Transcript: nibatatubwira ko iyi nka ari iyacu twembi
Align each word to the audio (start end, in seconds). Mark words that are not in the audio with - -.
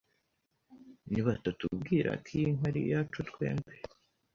nibatatubwira 1.11 2.09
ko 2.23 2.27
iyi 2.37 2.47
nka 2.57 2.65
ari 2.69 2.79
iyacu 2.85 3.19
twembi 3.29 3.77